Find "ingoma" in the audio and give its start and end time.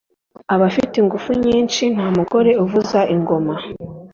3.15-3.55